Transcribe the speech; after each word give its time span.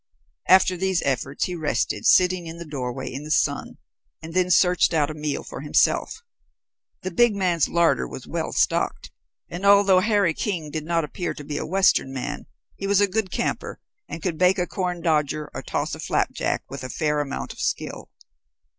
After 0.49 0.75
these 0.75 1.03
efforts 1.05 1.43
he 1.43 1.53
rested, 1.53 2.07
sitting 2.07 2.47
in 2.47 2.57
the 2.57 2.65
doorway 2.65 3.11
in 3.13 3.23
the 3.23 3.29
sun, 3.29 3.77
and 4.19 4.33
then 4.33 4.49
searched 4.49 4.95
out 4.95 5.11
a 5.11 5.13
meal 5.13 5.43
for 5.43 5.61
himself. 5.61 6.23
The 7.03 7.11
big 7.13 7.35
man's 7.35 7.69
larder 7.69 8.07
was 8.07 8.25
well 8.25 8.51
stocked, 8.51 9.11
and 9.47 9.63
although 9.63 9.99
Harry 9.99 10.33
King 10.33 10.71
did 10.71 10.85
not 10.85 11.03
appear 11.03 11.35
to 11.35 11.43
be 11.43 11.57
a 11.57 11.67
western 11.67 12.11
man, 12.11 12.47
he 12.77 12.87
was 12.87 12.99
a 12.99 13.05
good 13.05 13.29
camper, 13.29 13.79
and 14.09 14.23
could 14.23 14.39
bake 14.39 14.57
a 14.57 14.65
corn 14.65 15.01
dodger 15.01 15.51
or 15.53 15.61
toss 15.61 15.93
a 15.93 15.99
flapjack 15.99 16.63
with 16.67 16.83
a 16.83 16.89
fair 16.89 17.19
amount 17.19 17.53
of 17.53 17.59
skill. 17.59 18.09